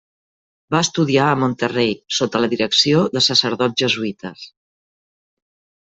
Va 0.75 0.79
estudiar 0.85 1.25
a 1.25 1.35
Monterrey 1.41 1.93
sota 2.21 2.43
la 2.43 2.51
direcció 2.55 3.05
de 3.19 3.25
sacerdots 3.29 3.81
jesuïtes. 3.87 4.51